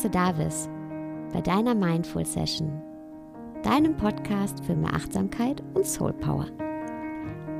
[0.00, 0.70] Dass du da bist
[1.30, 2.72] bei deiner Mindful Session,
[3.62, 6.46] deinem Podcast für mehr Achtsamkeit und Soul Power.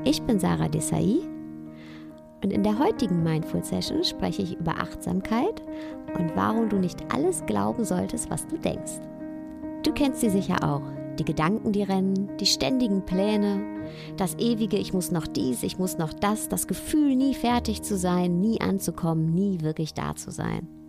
[0.05, 1.19] Ich bin Sarah Desai
[2.43, 5.61] und in der heutigen Mindful Session spreche ich über Achtsamkeit
[6.17, 8.93] und warum du nicht alles glauben solltest, was du denkst.
[9.83, 10.81] Du kennst sie sicher auch.
[11.19, 13.61] Die Gedanken, die rennen, die ständigen Pläne,
[14.17, 17.97] das ewige Ich muss noch dies, ich muss noch das, das Gefühl, nie fertig zu
[17.97, 20.80] sein, nie anzukommen, nie wirklich da zu sein.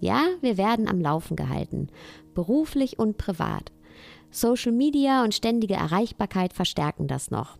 [0.00, 1.88] Ja, wir werden am Laufen gehalten,
[2.34, 3.72] beruflich und privat.
[4.30, 7.56] Social Media und ständige Erreichbarkeit verstärken das noch.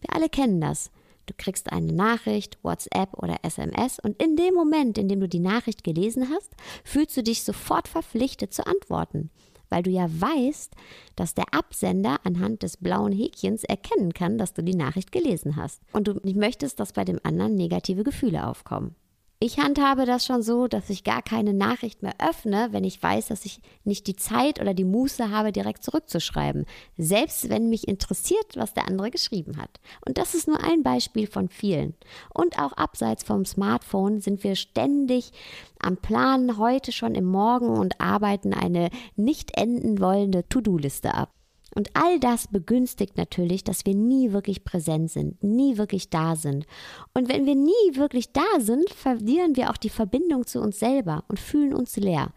[0.00, 0.90] Wir alle kennen das.
[1.26, 5.40] Du kriegst eine Nachricht, WhatsApp oder SMS und in dem Moment, in dem du die
[5.40, 6.52] Nachricht gelesen hast,
[6.84, 9.30] fühlst du dich sofort verpflichtet zu antworten,
[9.68, 10.74] weil du ja weißt,
[11.16, 15.82] dass der Absender anhand des blauen Häkchens erkennen kann, dass du die Nachricht gelesen hast
[15.92, 18.94] und du nicht möchtest, dass bei dem anderen negative Gefühle aufkommen.
[19.38, 23.26] Ich handhabe das schon so, dass ich gar keine Nachricht mehr öffne, wenn ich weiß,
[23.26, 26.64] dass ich nicht die Zeit oder die Muße habe, direkt zurückzuschreiben.
[26.96, 29.78] Selbst wenn mich interessiert, was der andere geschrieben hat.
[30.06, 31.92] Und das ist nur ein Beispiel von vielen.
[32.32, 35.32] Und auch abseits vom Smartphone sind wir ständig
[35.80, 41.30] am Planen heute schon im Morgen und arbeiten eine nicht enden wollende To-Do-Liste ab.
[41.76, 46.64] Und all das begünstigt natürlich, dass wir nie wirklich präsent sind, nie wirklich da sind.
[47.12, 51.24] Und wenn wir nie wirklich da sind, verlieren wir auch die Verbindung zu uns selber
[51.28, 52.32] und fühlen uns leer.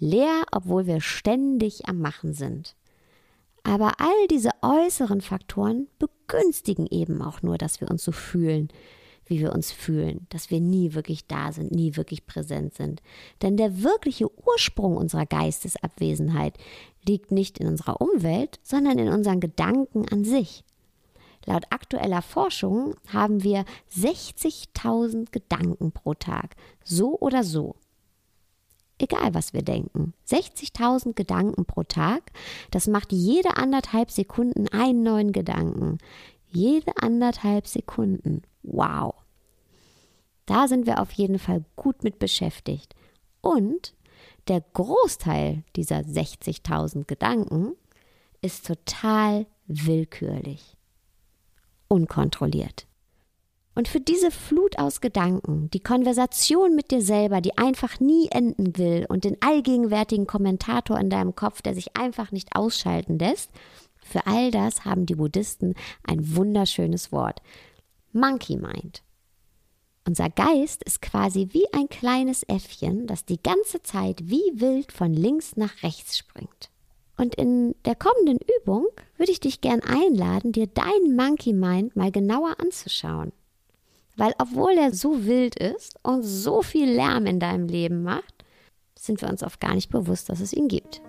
[0.00, 2.74] Leer, obwohl wir ständig am Machen sind.
[3.62, 8.70] Aber all diese äußeren Faktoren begünstigen eben auch nur, dass wir uns so fühlen,
[9.30, 13.00] wie wir uns fühlen, dass wir nie wirklich da sind, nie wirklich präsent sind.
[13.40, 16.58] Denn der wirkliche Ursprung unserer Geistesabwesenheit
[17.04, 20.64] liegt nicht in unserer Umwelt, sondern in unseren Gedanken an sich.
[21.46, 23.64] Laut aktueller Forschung haben wir
[23.96, 27.76] 60.000 Gedanken pro Tag, so oder so.
[28.98, 30.12] Egal, was wir denken.
[30.28, 32.32] 60.000 Gedanken pro Tag,
[32.70, 35.98] das macht jede anderthalb Sekunden einen neuen Gedanken.
[36.52, 38.42] Jede anderthalb Sekunden.
[38.62, 39.14] Wow.
[40.44, 42.94] Da sind wir auf jeden Fall gut mit beschäftigt.
[43.40, 43.94] Und
[44.50, 47.74] der Großteil dieser 60.000 Gedanken
[48.42, 50.76] ist total willkürlich,
[51.88, 52.86] unkontrolliert.
[53.76, 58.76] Und für diese Flut aus Gedanken, die Konversation mit dir selber, die einfach nie enden
[58.76, 63.50] will und den allgegenwärtigen Kommentator in deinem Kopf, der sich einfach nicht ausschalten lässt,
[64.02, 67.40] für all das haben die Buddhisten ein wunderschönes Wort.
[68.12, 69.04] Monkey Mind.
[70.10, 75.14] Unser Geist ist quasi wie ein kleines Äffchen, das die ganze Zeit wie wild von
[75.14, 76.68] links nach rechts springt.
[77.16, 78.88] Und in der kommenden Übung
[79.18, 83.30] würde ich dich gern einladen, dir deinen Monkey Mind mal genauer anzuschauen.
[84.16, 88.44] Weil obwohl er so wild ist und so viel Lärm in deinem Leben macht,
[88.98, 91.02] sind wir uns oft gar nicht bewusst, dass es ihn gibt.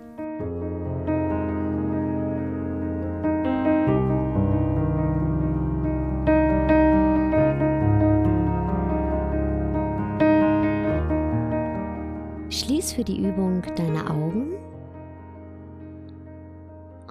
[12.82, 14.54] Schließ für die Übung deine Augen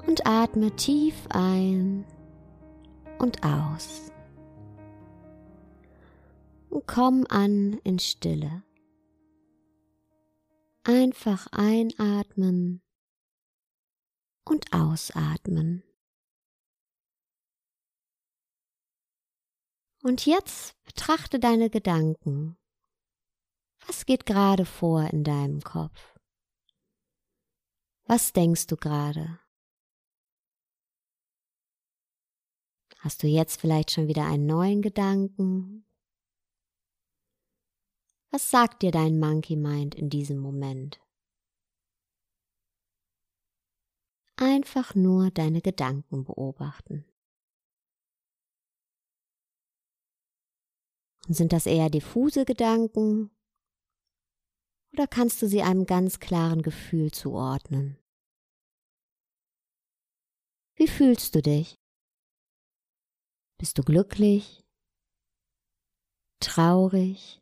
[0.05, 2.05] und atme tief ein
[3.19, 4.11] und aus.
[6.69, 8.63] Und komm an in Stille.
[10.83, 12.81] Einfach einatmen
[14.43, 15.83] und ausatmen.
[20.03, 22.57] Und jetzt betrachte deine Gedanken.
[23.87, 26.17] Was geht gerade vor in deinem Kopf?
[28.05, 29.39] Was denkst du gerade?
[32.99, 35.87] Hast du jetzt vielleicht schon wieder einen neuen Gedanken?
[38.29, 41.01] Was sagt dir dein Monkey Mind in diesem Moment?
[44.35, 47.05] Einfach nur deine Gedanken beobachten.
[51.27, 53.31] Und sind das eher diffuse Gedanken
[54.93, 57.97] oder kannst du sie einem ganz klaren Gefühl zuordnen?
[60.76, 61.79] Wie fühlst du dich?
[63.58, 64.64] Bist du glücklich?
[66.40, 67.41] Traurig?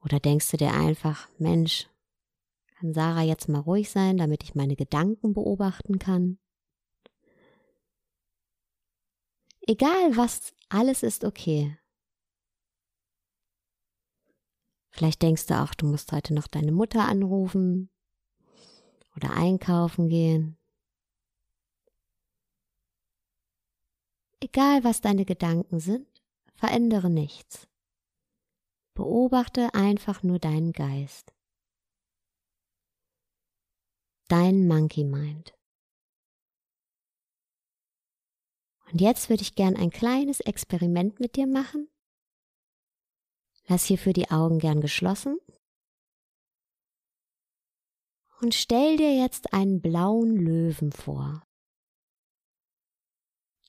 [0.00, 1.88] Oder denkst du dir einfach, Mensch,
[2.78, 6.38] kann Sarah jetzt mal ruhig sein, damit ich meine Gedanken beobachten kann?
[9.60, 11.76] Egal was, alles ist okay.
[14.90, 17.90] Vielleicht denkst du auch, du musst heute noch deine Mutter anrufen
[19.16, 20.56] oder einkaufen gehen.
[24.40, 26.06] Egal was deine Gedanken sind,
[26.54, 27.68] verändere nichts.
[28.94, 31.32] Beobachte einfach nur deinen Geist.
[34.28, 35.54] Dein Monkey Mind.
[38.90, 41.88] Und jetzt würde ich gern ein kleines Experiment mit dir machen.
[43.68, 45.38] Lass hierfür die Augen gern geschlossen.
[48.40, 51.42] Und stell dir jetzt einen blauen Löwen vor.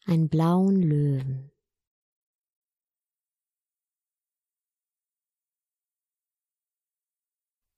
[0.06, 1.52] Einen blauen Löwen.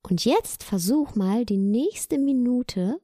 [0.04, 3.02] Und jetzt versuch mal die nächste Minute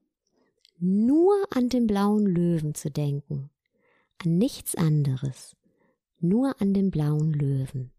[0.79, 3.49] nur an den blauen Löwen zu denken
[4.23, 5.55] an nichts anderes,
[6.19, 7.91] nur an den blauen Löwen.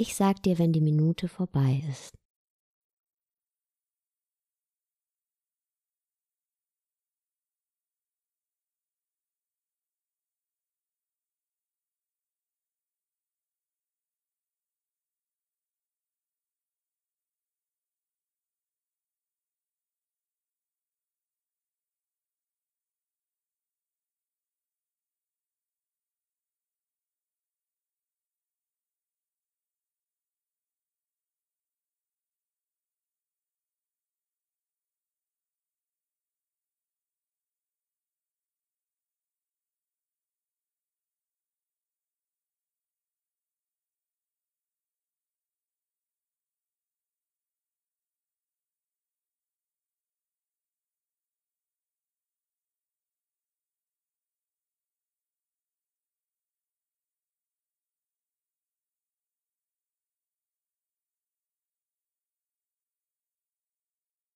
[0.00, 2.16] Ich sag dir, wenn die Minute vorbei ist.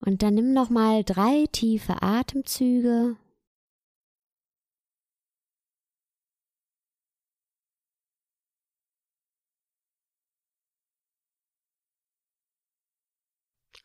[0.04, 3.16] Und dann nimm noch mal drei tiefe Atemzüge.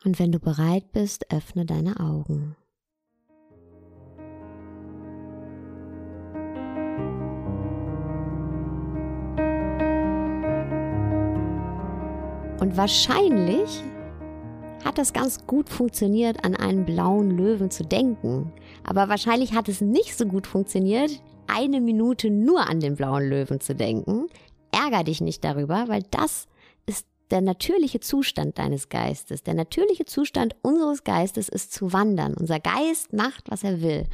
[0.03, 2.55] Und wenn du bereit bist, öffne deine Augen.
[12.59, 13.83] Und wahrscheinlich
[14.83, 18.51] hat es ganz gut funktioniert, an einen blauen Löwen zu denken.
[18.83, 23.59] Aber wahrscheinlich hat es nicht so gut funktioniert, eine Minute nur an den blauen Löwen
[23.59, 24.27] zu denken.
[24.71, 26.47] Ärger dich nicht darüber, weil das
[26.85, 29.43] ist der natürliche Zustand deines Geistes.
[29.43, 32.33] Der natürliche Zustand unseres Geistes ist zu wandern.
[32.33, 34.05] Unser Geist macht, was er will.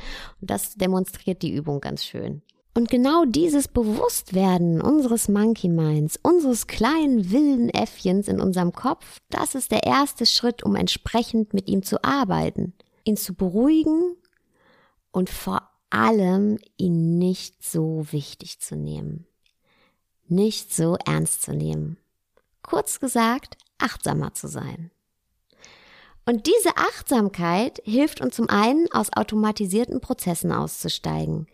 [0.41, 2.41] Und das demonstriert die Übung ganz schön.
[2.75, 9.53] Und genau dieses Bewusstwerden unseres Monkey Minds, unseres kleinen wilden Äffchens in unserem Kopf, das
[9.53, 12.73] ist der erste Schritt, um entsprechend mit ihm zu arbeiten,
[13.03, 14.15] ihn zu beruhigen
[15.11, 19.27] und vor allem ihn nicht so wichtig zu nehmen,
[20.27, 21.97] nicht so ernst zu nehmen.
[22.63, 24.89] Kurz gesagt, achtsamer zu sein.
[26.25, 31.47] Und diese Achtsamkeit hilft uns zum einen, aus automatisierten Prozessen auszusteigen.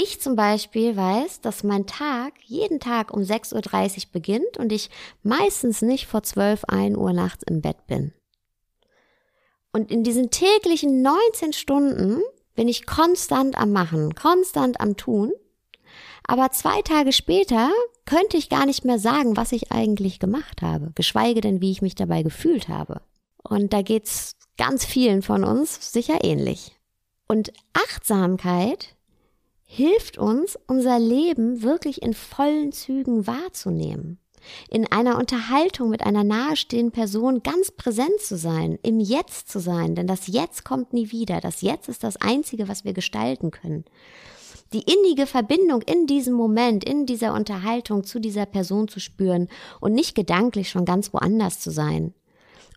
[0.00, 4.90] Ich zum Beispiel weiß, dass mein Tag jeden Tag um 6.30 Uhr beginnt und ich
[5.24, 8.12] meistens nicht vor 12, 1 Uhr nachts im Bett bin.
[9.72, 12.22] Und in diesen täglichen 19 Stunden
[12.54, 15.32] bin ich konstant am Machen, konstant am Tun.
[16.28, 17.68] Aber zwei Tage später
[18.04, 21.82] könnte ich gar nicht mehr sagen, was ich eigentlich gemacht habe, geschweige denn, wie ich
[21.82, 23.00] mich dabei gefühlt habe.
[23.42, 26.76] Und da geht's ganz vielen von uns sicher ähnlich.
[27.26, 28.94] Und Achtsamkeit
[29.70, 34.18] hilft uns, unser Leben wirklich in vollen Zügen wahrzunehmen.
[34.70, 39.94] In einer Unterhaltung mit einer nahestehenden Person ganz präsent zu sein, im Jetzt zu sein,
[39.94, 41.40] denn das Jetzt kommt nie wieder.
[41.40, 43.84] Das Jetzt ist das Einzige, was wir gestalten können.
[44.72, 49.48] Die innige Verbindung in diesem Moment, in dieser Unterhaltung zu dieser Person zu spüren
[49.80, 52.14] und nicht gedanklich schon ganz woanders zu sein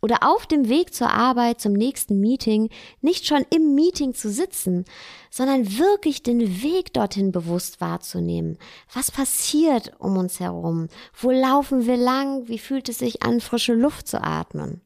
[0.01, 2.69] oder auf dem Weg zur Arbeit, zum nächsten Meeting,
[3.01, 4.85] nicht schon im Meeting zu sitzen,
[5.29, 8.57] sondern wirklich den Weg dorthin bewusst wahrzunehmen.
[8.93, 10.87] Was passiert um uns herum?
[11.13, 12.47] Wo laufen wir lang?
[12.47, 14.81] Wie fühlt es sich an, frische Luft zu atmen?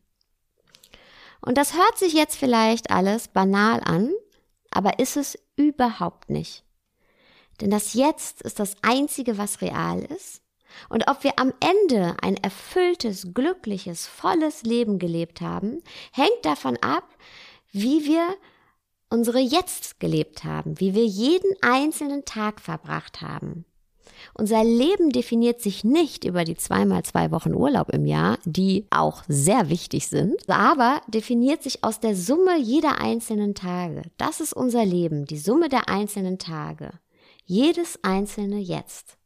[1.41, 4.11] Und das hört sich jetzt vielleicht alles banal an,
[4.71, 6.63] aber ist es überhaupt nicht.
[7.61, 10.41] Denn das Jetzt ist das Einzige, was real ist
[10.89, 17.07] und ob wir am Ende ein erfülltes, glückliches, volles Leben gelebt haben, hängt davon ab,
[17.71, 18.35] wie wir
[19.09, 23.65] unsere Jetzt gelebt haben, wie wir jeden einzelnen Tag verbracht haben.
[24.33, 29.23] Unser Leben definiert sich nicht über die zweimal zwei Wochen Urlaub im Jahr, die auch
[29.27, 34.03] sehr wichtig sind, aber definiert sich aus der Summe jeder einzelnen Tage.
[34.17, 36.91] Das ist unser Leben, die Summe der einzelnen Tage.
[37.45, 39.17] Jedes einzelne Jetzt.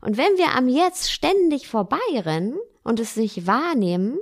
[0.00, 4.18] Und wenn wir am Jetzt ständig vorbeirennen und es nicht wahrnehmen,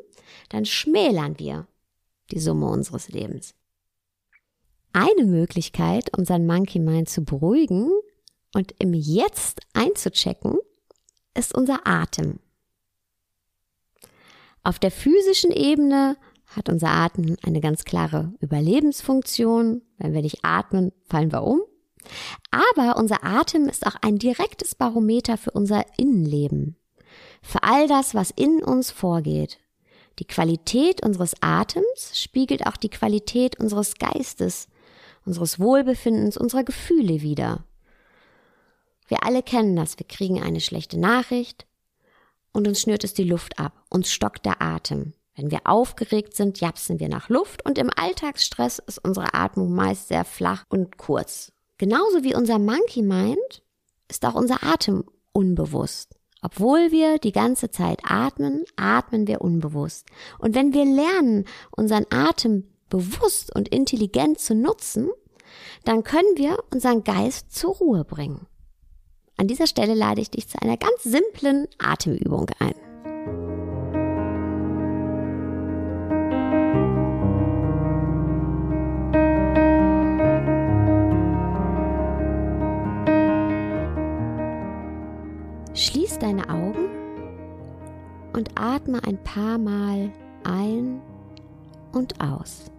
[0.49, 1.67] dann schmälern wir
[2.31, 3.55] die Summe unseres Lebens.
[4.93, 7.91] Eine Möglichkeit, unseren Monkey Mind zu beruhigen
[8.55, 10.57] und im Jetzt einzuchecken,
[11.35, 12.39] ist unser Atem.
[14.63, 16.17] Auf der physischen Ebene
[16.47, 19.83] hat unser Atem eine ganz klare Überlebensfunktion.
[19.99, 21.61] Wenn wir nicht atmen, fallen wir um.
[22.51, 26.77] Aber unser Atem ist auch ein direktes Barometer für unser Innenleben.
[27.43, 29.59] Für all das, was in uns vorgeht.
[30.19, 34.69] Die Qualität unseres Atems spiegelt auch die Qualität unseres Geistes,
[35.25, 37.65] unseres Wohlbefindens, unserer Gefühle wider.
[39.09, 39.99] Wir alle kennen das.
[39.99, 41.67] Wir kriegen eine schlechte Nachricht
[42.53, 43.85] und uns schnürt es die Luft ab.
[43.91, 45.13] Uns stockt der Atem.
[45.37, 50.09] Wenn wir aufgeregt sind, japsen wir nach Luft und im Alltagsstress ist unsere Atmung meist
[50.09, 51.53] sehr flach und kurz.
[51.79, 53.63] Genauso wie unser Monkey Mind
[54.09, 56.15] ist auch unser Atem unbewusst.
[56.43, 60.07] Obwohl wir die ganze Zeit atmen, atmen wir unbewusst.
[60.39, 65.11] Und wenn wir lernen, unseren Atem bewusst und intelligent zu nutzen,
[65.85, 68.47] dann können wir unseren Geist zur Ruhe bringen.
[69.37, 72.86] An dieser Stelle lade ich dich zu einer ganz simplen Atemübung ein.
[86.27, 86.89] Deine Augen
[88.33, 91.01] und atme ein paar Mal ein
[91.93, 92.73] und aus.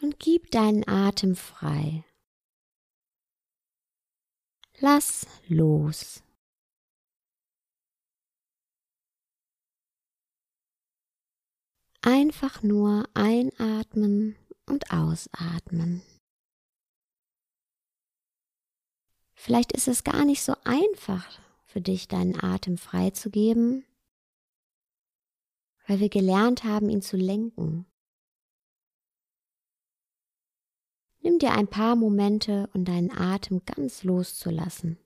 [0.00, 2.04] Und gib deinen Atem frei.
[4.78, 6.22] Lass los.
[12.06, 16.02] Einfach nur einatmen und ausatmen.
[19.34, 23.84] Vielleicht ist es gar nicht so einfach für dich, deinen Atem freizugeben,
[25.88, 27.86] weil wir gelernt haben, ihn zu lenken.
[31.22, 34.96] Nimm dir ein paar Momente, um deinen Atem ganz loszulassen.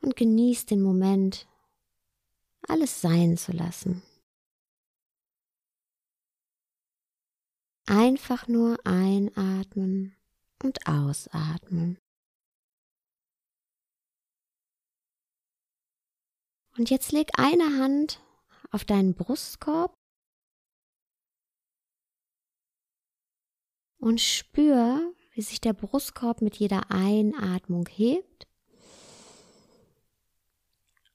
[0.00, 1.46] Und genieß den Moment,
[2.68, 4.02] alles sein zu lassen.
[7.86, 10.16] Einfach nur einatmen
[10.62, 11.98] und ausatmen.
[16.76, 18.20] Und jetzt leg eine Hand
[18.70, 19.94] auf deinen Brustkorb
[23.98, 28.46] und spür, wie sich der Brustkorb mit jeder Einatmung hebt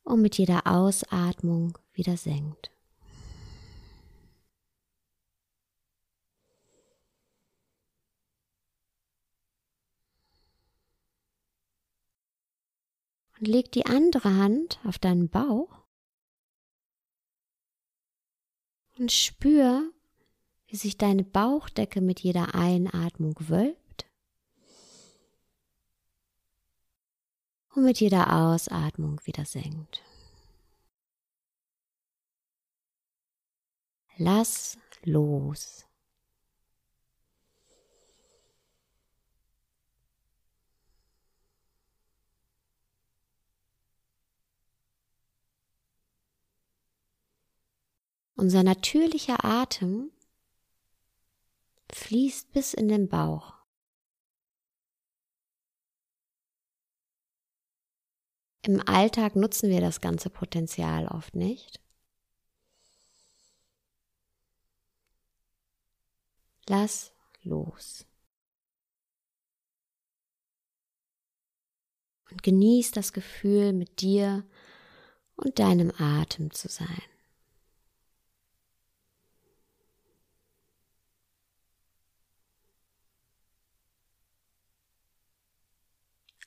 [0.03, 2.72] und mit jeder Ausatmung wieder senkt.
[13.39, 15.81] Und leg die andere Hand auf deinen Bauch
[19.00, 19.91] und spür,
[20.67, 23.80] wie sich deine Bauchdecke mit jeder Einatmung wölbt
[27.75, 30.03] und mit jeder Ausatmung wieder senkt.
[34.17, 35.85] Lass los.
[48.35, 50.11] Unser natürlicher Atem
[51.91, 53.60] fließt bis in den Bauch.
[58.63, 61.79] Im Alltag nutzen wir das ganze Potenzial oft nicht.
[66.67, 67.11] Lass
[67.43, 68.05] los.
[72.29, 74.45] Und genieß das Gefühl, mit dir
[75.35, 77.01] und deinem Atem zu sein.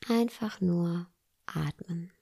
[0.08, 1.06] Einfach nur
[1.54, 2.12] atmen.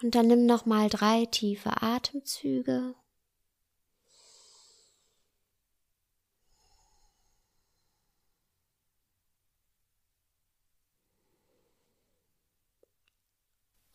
[0.00, 2.94] Und dann nimm noch mal drei tiefe Atemzüge.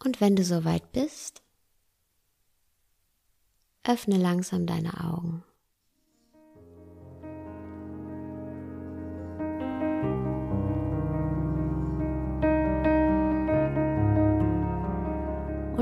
[0.04, 1.42] Und wenn du soweit bist,
[3.86, 5.46] öffne langsam deine Augen.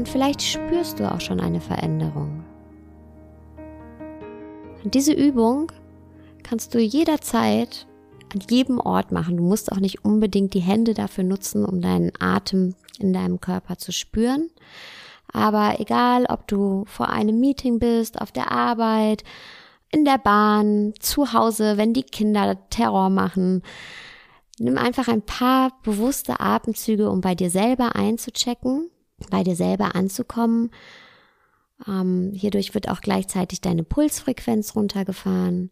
[0.02, 2.44] Und vielleicht spürst du auch schon eine Veränderung.
[4.84, 5.72] Und diese Übung
[6.42, 7.86] kannst du jederzeit
[8.34, 9.38] an jedem Ort machen.
[9.38, 13.78] Du musst auch nicht unbedingt die Hände dafür nutzen, um deinen Atem in deinem Körper
[13.78, 14.50] zu spüren.
[15.32, 19.24] Aber egal, ob du vor einem Meeting bist, auf der Arbeit,
[19.92, 23.62] in der Bahn, zu Hause, wenn die Kinder Terror machen,
[24.58, 28.90] nimm einfach ein paar bewusste Atemzüge, um bei dir selber einzuchecken,
[29.30, 30.72] bei dir selber anzukommen.
[31.88, 35.72] Ähm, hierdurch wird auch gleichzeitig deine Pulsfrequenz runtergefahren.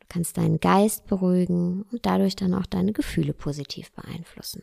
[0.00, 4.62] Du kannst deinen Geist beruhigen und dadurch dann auch deine Gefühle positiv beeinflussen.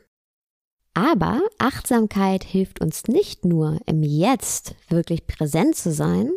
[0.93, 6.31] Aber Achtsamkeit hilft uns nicht nur im Jetzt wirklich präsent zu sein,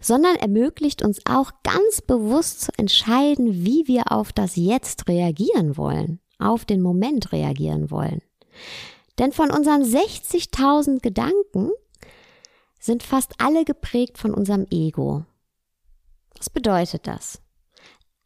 [0.00, 6.20] sondern ermöglicht uns auch ganz bewusst zu entscheiden, wie wir auf das Jetzt reagieren wollen,
[6.38, 8.22] auf den Moment reagieren wollen.
[9.18, 11.70] Denn von unseren 60.000 Gedanken
[12.78, 15.24] sind fast alle geprägt von unserem Ego.
[16.36, 17.40] Was bedeutet das?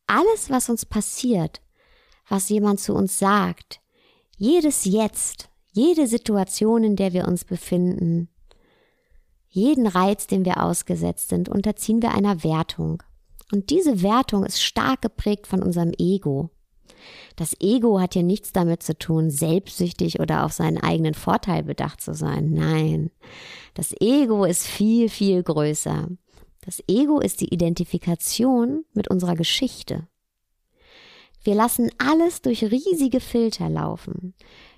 [0.06, 1.62] Alles, was uns passiert,
[2.28, 3.80] was jemand zu uns sagt,
[4.37, 8.28] jedes Jetzt, jede Situation, in der wir uns befinden,
[9.49, 13.02] jeden Reiz, dem wir ausgesetzt sind, unterziehen wir einer Wertung.
[13.52, 16.50] Und diese Wertung ist stark geprägt von unserem Ego.
[17.37, 22.00] Das Ego hat hier nichts damit zu tun, selbstsüchtig oder auf seinen eigenen Vorteil bedacht
[22.00, 22.52] zu sein.
[22.52, 23.11] Nein,
[23.75, 26.08] das Ego ist viel, viel größer.
[26.64, 30.06] Das Ego ist die Identifikation mit unserer Geschichte.
[31.44, 34.35] Wir lassen alles durch riesige Filter laufen.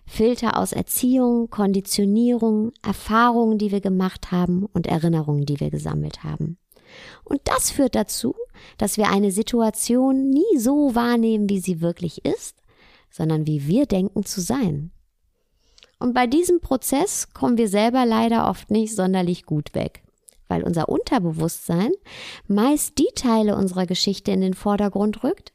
[0.07, 6.59] Filter aus Erziehung, Konditionierung, Erfahrungen, die wir gemacht haben und Erinnerungen, die wir gesammelt haben.
[7.25, 8.35] Und das führt dazu,
[8.79, 12.57] dass wir eine Situation nie so wahrnehmen, wie sie wirklich ist,
[13.11, 14.91] sondern wie wir denken zu sein.
[15.99, 20.05] Und bei diesem Prozess kommen wir selber leider oft nicht sonderlich gut weg
[20.49, 21.93] weil unser Unterbewusstsein
[22.47, 25.53] meist die Teile unserer Geschichte in den Vordergrund rückt,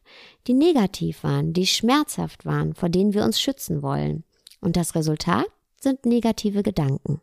[0.47, 4.23] die negativ waren, die schmerzhaft waren, vor denen wir uns schützen wollen.
[4.61, 5.45] Und das Resultat
[5.79, 7.21] sind negative Gedanken.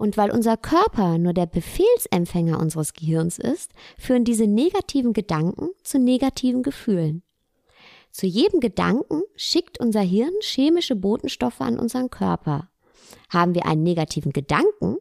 [0.00, 5.98] Und weil unser Körper nur der Befehlsempfänger unseres Gehirns ist, führen diese negativen Gedanken zu
[5.98, 7.22] negativen Gefühlen.
[8.10, 12.70] Zu jedem Gedanken schickt unser Hirn chemische Botenstoffe an unseren Körper.
[13.28, 14.96] Haben wir einen negativen Gedanken,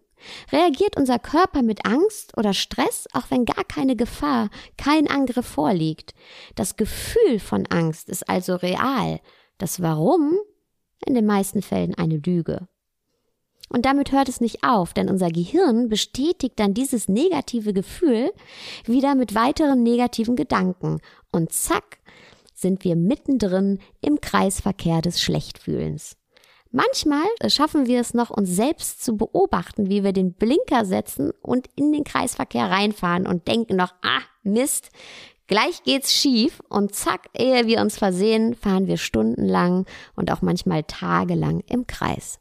[0.52, 6.14] Reagiert unser Körper mit Angst oder Stress, auch wenn gar keine Gefahr, kein Angriff vorliegt?
[6.56, 9.22] Das Gefühl von Angst ist also real.
[9.60, 10.38] Das Warum
[11.06, 12.68] in den meisten Fällen eine Lüge.
[13.70, 18.32] Und damit hört es nicht auf, denn unser Gehirn bestätigt dann dieses negative Gefühl
[18.86, 21.00] wieder mit weiteren negativen Gedanken.
[21.32, 22.00] Und zack,
[22.54, 26.18] sind wir mittendrin im Kreisverkehr des Schlechtfühlens.
[26.72, 31.68] Manchmal schaffen wir es noch, uns selbst zu beobachten, wie wir den Blinker setzen und
[31.76, 34.90] in den Kreisverkehr reinfahren und denken noch, ah, Mist,
[35.48, 40.84] gleich geht's schief und zack, ehe wir uns versehen, fahren wir stundenlang und auch manchmal
[40.84, 42.40] tagelang im Kreis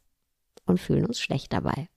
[0.69, 1.89] und fühlen uns schlecht dabei.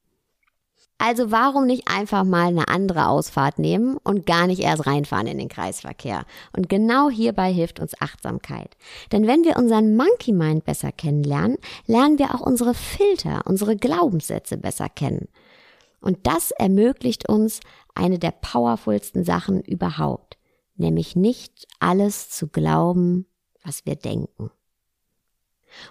[1.04, 5.36] Also warum nicht einfach mal eine andere Ausfahrt nehmen und gar nicht erst reinfahren in
[5.36, 6.24] den Kreisverkehr?
[6.56, 8.76] Und genau hierbei hilft uns Achtsamkeit.
[9.10, 14.56] Denn wenn wir unseren Monkey Mind besser kennenlernen, lernen wir auch unsere Filter, unsere Glaubenssätze
[14.56, 15.26] besser kennen.
[16.00, 17.58] Und das ermöglicht uns
[17.96, 20.38] eine der powerfulsten Sachen überhaupt,
[20.76, 23.26] nämlich nicht alles zu glauben,
[23.64, 24.52] was wir denken.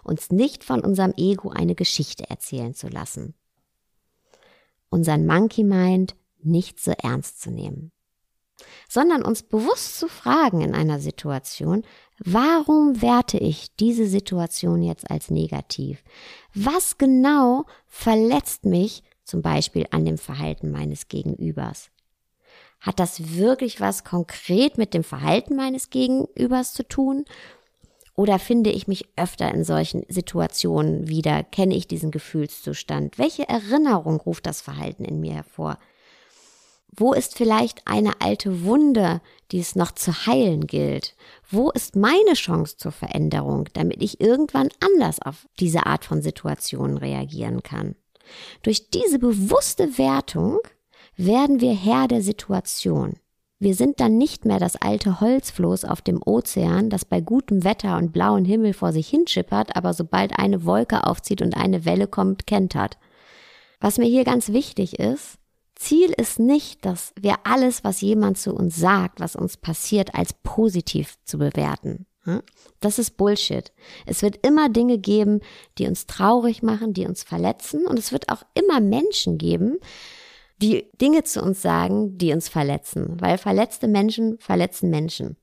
[0.03, 3.35] Uns nicht von unserem Ego eine Geschichte erzählen zu lassen
[4.91, 7.91] unseren Monkey Mind nicht so ernst zu nehmen,
[8.87, 11.83] sondern uns bewusst zu fragen in einer Situation,
[12.19, 16.03] warum werte ich diese Situation jetzt als negativ?
[16.53, 21.89] Was genau verletzt mich zum Beispiel an dem Verhalten meines Gegenübers?
[22.79, 27.25] Hat das wirklich was konkret mit dem Verhalten meines Gegenübers zu tun?
[28.21, 31.41] Oder finde ich mich öfter in solchen Situationen wieder?
[31.41, 33.17] Kenne ich diesen Gefühlszustand?
[33.17, 35.79] Welche Erinnerung ruft das Verhalten in mir hervor?
[36.95, 41.15] Wo ist vielleicht eine alte Wunde, die es noch zu heilen gilt?
[41.49, 46.97] Wo ist meine Chance zur Veränderung, damit ich irgendwann anders auf diese Art von Situationen
[46.97, 47.95] reagieren kann?
[48.61, 50.59] Durch diese bewusste Wertung
[51.17, 53.15] werden wir Herr der Situation.
[53.61, 57.95] Wir sind dann nicht mehr das alte Holzfloß auf dem Ozean, das bei gutem Wetter
[57.97, 62.47] und blauem Himmel vor sich hinschippert, aber sobald eine Wolke aufzieht und eine Welle kommt,
[62.47, 62.97] kentert.
[63.79, 65.37] Was mir hier ganz wichtig ist,
[65.75, 70.33] Ziel ist nicht, dass wir alles, was jemand zu uns sagt, was uns passiert, als
[70.41, 72.07] positiv zu bewerten.
[72.79, 73.71] Das ist Bullshit.
[74.07, 75.39] Es wird immer Dinge geben,
[75.77, 77.85] die uns traurig machen, die uns verletzen.
[77.85, 79.77] Und es wird auch immer Menschen geben,
[80.61, 83.17] die Dinge zu uns sagen, die uns verletzen.
[83.19, 85.37] Weil verletzte Menschen verletzen Menschen.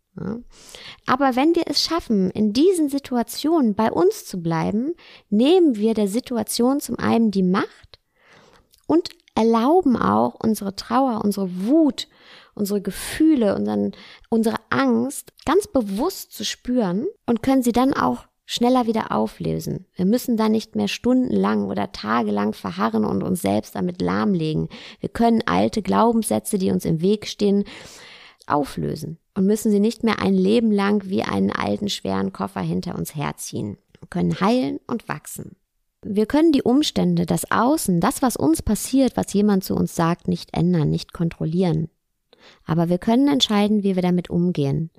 [1.07, 4.95] Aber wenn wir es schaffen, in diesen Situationen bei uns zu bleiben,
[5.31, 8.01] nehmen wir der Situation zum einen die Macht
[8.87, 12.09] und erlauben auch unsere Trauer, unsere Wut,
[12.55, 13.93] unsere Gefühle, unseren,
[14.29, 19.85] unsere Angst ganz bewusst zu spüren und können sie dann auch schneller wieder auflösen.
[19.95, 24.71] Wir müssen da nicht mehr stundenlang oder tagelang verharren und uns selbst damit lahmlegen.
[25.01, 27.65] Wir können alte Glaubenssätze, die uns im Weg stehen,
[28.47, 32.95] auflösen und müssen sie nicht mehr ein Leben lang wie einen alten schweren Koffer hinter
[32.95, 33.77] uns herziehen.
[34.01, 35.57] Wir können heilen und wachsen.
[36.01, 40.27] Wir können die Umstände, das Außen, das, was uns passiert, was jemand zu uns sagt,
[40.27, 41.91] nicht ändern, nicht kontrollieren.
[42.65, 44.91] Aber wir können entscheiden, wie wir damit umgehen.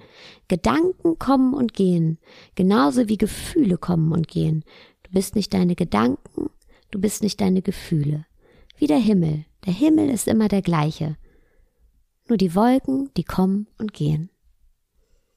[0.48, 2.20] Gedanken kommen und gehen,
[2.56, 4.64] genauso wie Gefühle kommen und gehen.
[5.04, 6.50] Du bist nicht deine Gedanken,
[6.92, 8.26] du bist nicht deine Gefühle.
[8.78, 9.46] Wie der Himmel.
[9.66, 11.18] Der Himmel ist immer der gleiche.
[12.28, 14.30] Nur die Wolken, die kommen und gehen.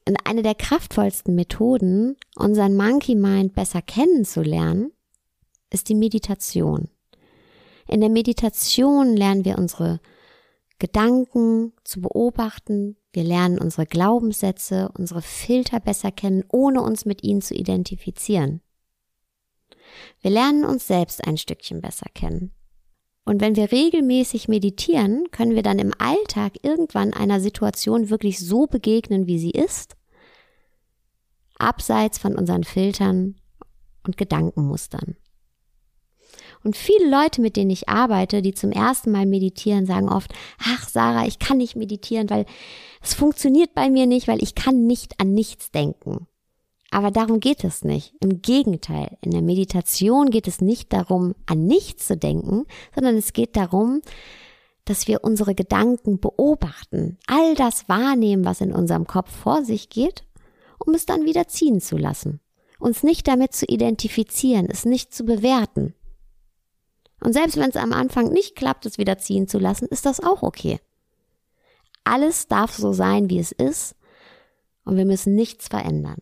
[0.06, 4.92] Und eine der kraftvollsten Methoden, unseren Monkey Mind besser kennenzulernen,
[5.70, 6.88] ist die Meditation.
[7.88, 10.00] In der Meditation lernen wir unsere
[10.83, 17.40] Gedanken zu beobachten, wir lernen unsere Glaubenssätze, unsere Filter besser kennen, ohne uns mit ihnen
[17.40, 18.62] zu identifizieren.
[20.23, 22.51] Wir lernen uns selbst ein Stückchen besser kennen.
[23.25, 28.66] Und wenn wir regelmäßig meditieren, können wir dann im Alltag irgendwann einer Situation wirklich so
[28.66, 29.95] begegnen, wie sie ist,
[31.59, 33.37] abseits von unseren Filtern
[34.05, 35.14] und Gedankenmustern.
[36.64, 40.88] Und viele Leute, mit denen ich arbeite, die zum ersten Mal meditieren, sagen oft, ach
[40.88, 42.46] Sarah, ich kann nicht meditieren, weil
[43.03, 46.27] es funktioniert bei mir nicht, weil ich kann nicht an nichts denken.
[46.92, 48.14] Aber darum geht es nicht.
[48.20, 53.33] Im Gegenteil, in der Meditation geht es nicht darum, an nichts zu denken, sondern es
[53.33, 54.03] geht darum,
[54.85, 60.25] dass wir unsere Gedanken beobachten, all das wahrnehmen, was in unserem Kopf vor sich geht,
[60.79, 62.40] um es dann wieder ziehen zu lassen.
[62.79, 65.94] Uns nicht damit zu identifizieren, es nicht zu bewerten.
[67.22, 70.20] Und selbst wenn es am Anfang nicht klappt, es wieder ziehen zu lassen, ist das
[70.20, 70.80] auch okay.
[72.04, 73.94] Alles darf so sein, wie es ist,
[74.85, 76.18] und wir müssen nichts verändern.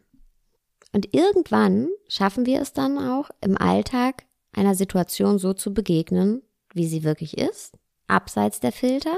[0.92, 6.42] Und irgendwann schaffen wir es dann auch im Alltag einer Situation so zu begegnen,
[6.74, 9.16] wie sie wirklich ist, abseits der Filter.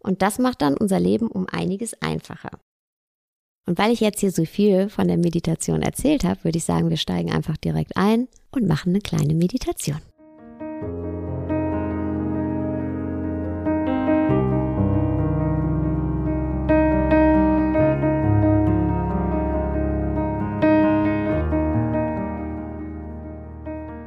[0.00, 2.50] Und das macht dann unser Leben um einiges einfacher.
[3.66, 6.90] Und weil ich jetzt hier so viel von der Meditation erzählt habe, würde ich sagen,
[6.90, 10.00] wir steigen einfach direkt ein und machen eine kleine Meditation.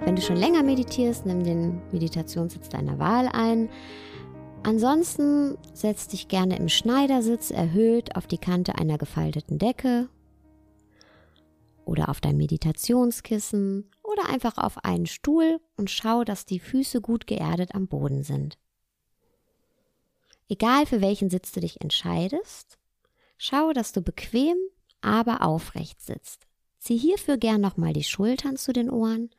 [0.06, 3.70] Wenn du schon länger meditierst, nimm den Meditationssitz deiner Wahl ein.
[4.64, 10.08] Ansonsten setz dich gerne im Schneidersitz erhöht auf die Kante einer gefalteten Decke
[11.84, 17.28] oder auf dein Meditationskissen oder einfach auf einen Stuhl und schau, dass die Füße gut
[17.28, 18.58] geerdet am Boden sind.
[20.48, 22.78] Egal für welchen Sitz du dich entscheidest,
[23.38, 24.58] schau, dass du bequem,
[25.02, 26.48] aber aufrecht sitzt.
[26.80, 29.32] Zieh hierfür gern nochmal die Schultern zu den Ohren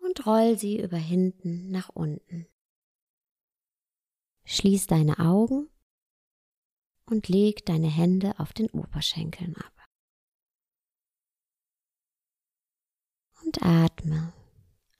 [0.00, 2.46] und roll sie über hinten nach unten.
[4.44, 5.68] Schließ deine Augen
[7.04, 9.77] und leg deine Hände auf den Oberschenkeln ab.
[13.48, 14.34] Und atme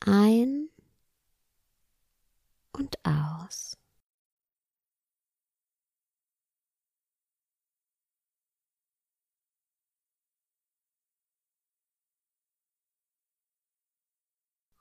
[0.01, 0.71] ein
[2.73, 3.77] und aus.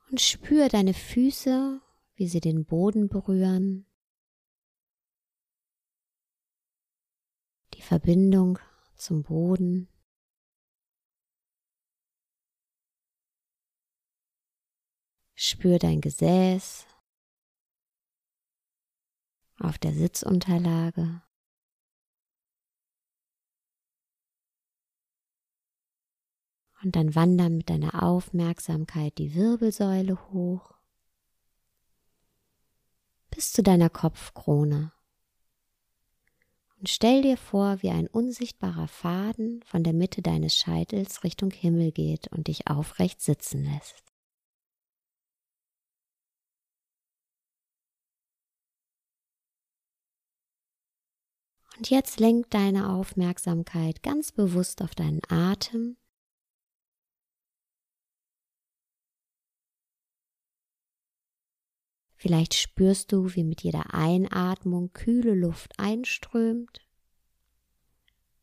[0.09, 1.81] und spür deine Füße,
[2.15, 3.85] wie sie den Boden berühren.
[7.73, 8.59] Die Verbindung
[8.95, 9.89] zum Boden.
[15.39, 16.87] Spür dein Gesäß
[19.59, 21.21] auf der Sitzunterlage.
[26.81, 30.73] Und dann wandern mit deiner Aufmerksamkeit die Wirbelsäule hoch
[33.29, 34.91] bis zu deiner Kopfkrone.
[36.79, 41.91] Und stell dir vor, wie ein unsichtbarer Faden von der Mitte deines Scheitels Richtung Himmel
[41.91, 44.06] geht und dich aufrecht sitzen lässt.
[51.77, 55.95] Und jetzt lenk deine Aufmerksamkeit ganz bewusst auf deinen Atem.
[62.15, 66.81] Vielleicht spürst du, wie mit jeder Einatmung kühle Luft einströmt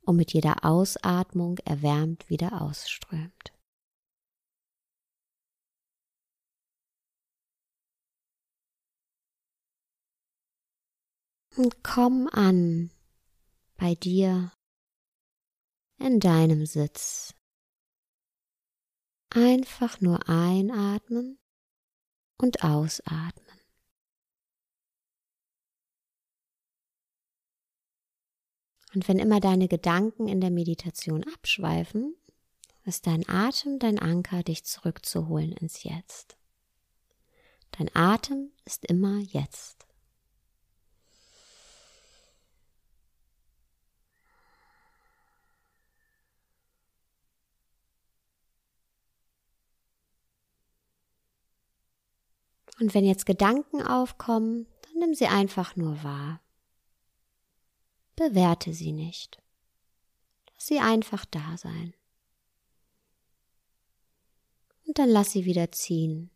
[0.02, 3.52] und mit jeder Ausatmung erwärmt wieder ausströmt.
[11.56, 12.90] Und komm an
[13.84, 14.50] bei dir
[15.98, 17.34] in deinem Sitz.
[19.28, 21.38] Einfach nur einatmen
[22.38, 23.60] und ausatmen.
[28.94, 32.16] Und wenn immer deine Gedanken in der Meditation abschweifen,
[32.86, 36.38] ist dein Atem dein Anker, dich zurückzuholen ins Jetzt.
[37.72, 39.86] Dein Atem ist immer jetzt.
[52.80, 56.40] Und wenn jetzt Gedanken aufkommen, dann nimm sie einfach nur wahr.
[58.16, 59.42] Bewerte sie nicht.
[60.52, 61.94] Lass sie einfach da sein.
[64.86, 66.30] Und dann lass sie wieder ziehen.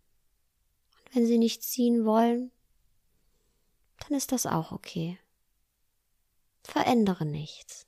[0.98, 2.51] Und wenn sie nicht ziehen wollen,
[4.01, 5.18] dann ist das auch okay.
[6.62, 7.87] Verändere nichts.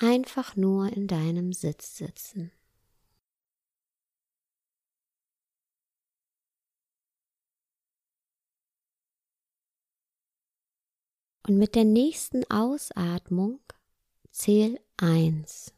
[0.00, 2.50] Einfach nur in deinem Sitz sitzen.
[11.52, 13.60] Und mit der nächsten Ausatmung
[14.30, 15.74] zähl eins.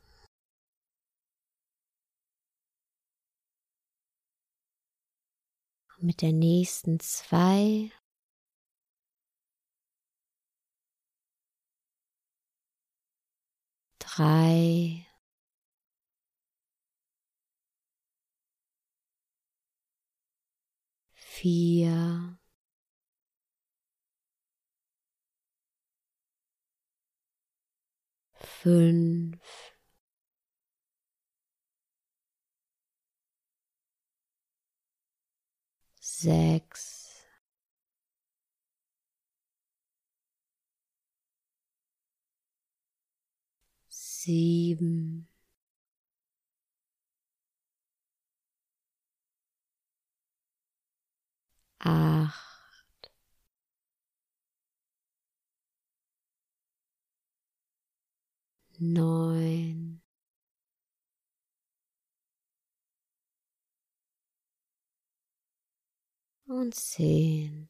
[5.98, 7.90] Mit der nächsten zwei.
[13.98, 15.04] Drei.
[21.14, 22.38] Vier.
[28.64, 29.36] Fünf,
[36.00, 37.26] sechs,
[43.88, 45.26] sieben,
[51.78, 52.43] acht,
[58.92, 60.02] neun,
[66.46, 67.68] und zehn.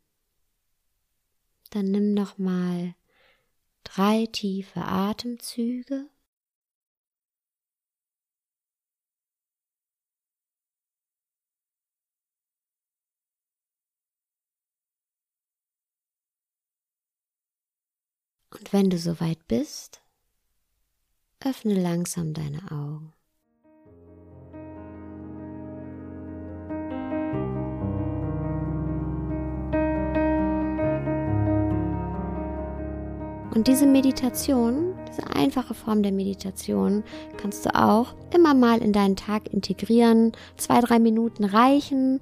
[1.70, 2.94] Dann nimm noch mal
[3.82, 6.08] drei tiefe Atemzüge.
[18.50, 20.03] Und wenn du soweit bist,
[21.46, 23.12] Öffne langsam deine Augen.
[33.54, 37.04] Und diese Meditation, diese einfache Form der Meditation,
[37.36, 40.32] kannst du auch immer mal in deinen Tag integrieren.
[40.56, 42.20] Zwei, drei Minuten reichen.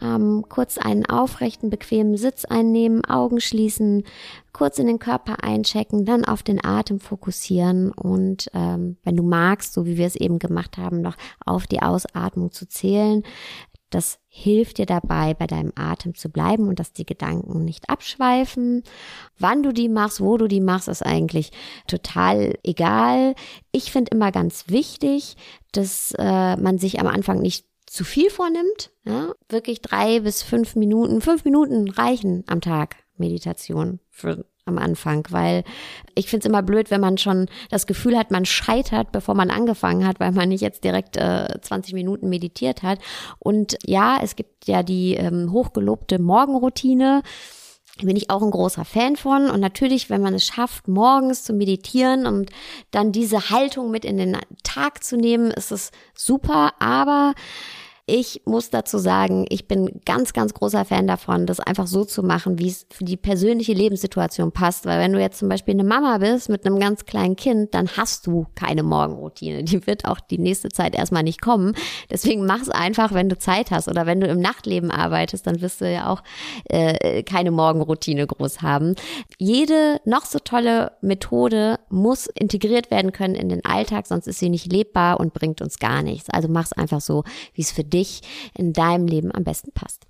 [0.00, 4.04] Ähm, kurz einen aufrechten, bequemen Sitz einnehmen, Augen schließen,
[4.52, 9.72] kurz in den Körper einchecken, dann auf den Atem fokussieren und ähm, wenn du magst,
[9.72, 13.22] so wie wir es eben gemacht haben, noch auf die Ausatmung zu zählen.
[13.90, 18.82] Das hilft dir dabei, bei deinem Atem zu bleiben und dass die Gedanken nicht abschweifen.
[19.38, 21.52] Wann du die machst, wo du die machst, ist eigentlich
[21.86, 23.34] total egal.
[23.72, 25.36] Ich finde immer ganz wichtig,
[25.72, 28.90] dass äh, man sich am Anfang nicht zu viel vornimmt.
[29.04, 29.32] Ja?
[29.48, 35.64] Wirklich drei bis fünf Minuten, fünf Minuten reichen am Tag Meditation für am Anfang, weil
[36.14, 39.50] ich finde es immer blöd, wenn man schon das Gefühl hat, man scheitert, bevor man
[39.50, 43.00] angefangen hat, weil man nicht jetzt direkt äh, 20 Minuten meditiert hat.
[43.38, 47.22] Und ja, es gibt ja die ähm, hochgelobte Morgenroutine.
[47.98, 49.50] Bin ich auch ein großer Fan von.
[49.50, 52.50] Und natürlich, wenn man es schafft, morgens zu meditieren und
[52.90, 56.72] dann diese Haltung mit in den Tag zu nehmen, ist es super.
[56.78, 57.34] Aber
[58.08, 62.22] ich muss dazu sagen, ich bin ganz, ganz großer Fan davon, das einfach so zu
[62.22, 64.86] machen, wie es für die persönliche Lebenssituation passt.
[64.86, 67.88] Weil wenn du jetzt zum Beispiel eine Mama bist mit einem ganz kleinen Kind, dann
[67.96, 69.62] hast du keine Morgenroutine.
[69.62, 71.74] Die wird auch die nächste Zeit erstmal nicht kommen.
[72.10, 73.88] Deswegen mach es einfach, wenn du Zeit hast.
[73.88, 76.22] Oder wenn du im Nachtleben arbeitest, dann wirst du ja auch
[76.64, 78.94] äh, keine Morgenroutine groß haben.
[79.38, 84.48] Jede noch so tolle Methode muss integriert werden können in den Alltag, sonst ist sie
[84.48, 86.30] nicht lebbar und bringt uns gar nichts.
[86.30, 88.22] Also mach es einfach so, wie es für dich dich
[88.56, 90.06] in deinem Leben am besten passt.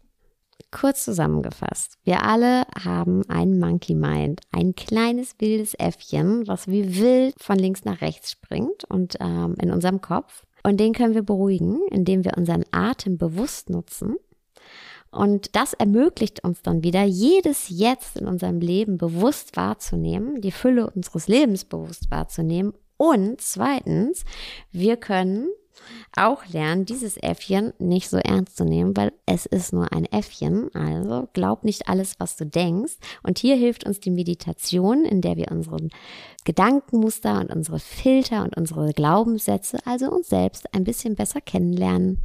[0.70, 7.42] Kurz zusammengefasst, wir alle haben ein Monkey Mind, ein kleines wildes Äffchen, was wie wild
[7.42, 10.44] von links nach rechts springt und ähm, in unserem Kopf.
[10.62, 14.16] Und den können wir beruhigen, indem wir unseren Atem bewusst nutzen.
[15.11, 20.90] Und das ermöglicht uns dann wieder, jedes Jetzt in unserem Leben bewusst wahrzunehmen, die Fülle
[20.90, 22.74] unseres Lebens bewusst wahrzunehmen.
[22.98, 24.24] Und zweitens,
[24.70, 25.48] wir können
[26.16, 30.74] auch lernen, dieses Äffchen nicht so ernst zu nehmen, weil es ist nur ein Äffchen.
[30.74, 32.94] Also glaub nicht alles, was du denkst.
[33.22, 35.90] Und hier hilft uns die Meditation, in der wir unseren
[36.44, 42.22] Gedankenmuster und unsere Filter und unsere Glaubenssätze, also uns selbst, ein bisschen besser kennenlernen.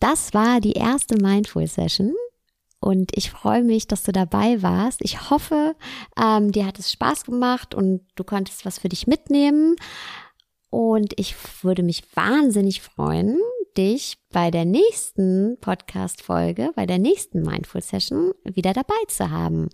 [0.00, 2.14] Das war die erste Mindful Session.
[2.78, 5.00] Und ich freue mich, dass du dabei warst.
[5.02, 5.74] Ich hoffe,
[6.22, 9.76] ähm, dir hat es Spaß gemacht und du konntest was für dich mitnehmen.
[10.76, 13.38] Und ich würde mich wahnsinnig freuen,
[13.78, 19.70] dich bei der nächsten Podcast-Folge, bei der nächsten Mindful Session wieder dabei zu haben.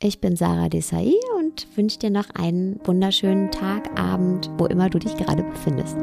[0.00, 4.98] Ich bin Sarah Desai und wünsche dir noch einen wunderschönen Tag, Abend, wo immer du
[4.98, 5.98] dich gerade befindest.